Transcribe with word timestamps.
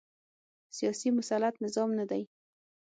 سیاسي 0.77 1.09
مسلط 1.17 1.55
نظام 1.65 1.89
نه 1.99 2.05
دی 2.09 2.23